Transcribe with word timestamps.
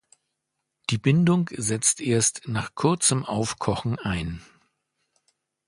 Die 0.89 0.97
Bindung 0.97 1.51
setzt 1.55 2.01
erst 2.01 2.47
nach 2.47 2.73
kurzem 2.73 3.23
Aufkochen 3.23 3.99
ein. 3.99 4.41